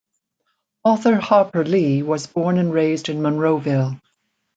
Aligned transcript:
Author 0.83 1.17
Harper 1.17 1.63
Lee 1.63 2.01
was 2.01 2.25
born 2.25 2.57
and 2.57 2.73
raised 2.73 3.07
in 3.07 3.19
Monroeville. 3.21 4.01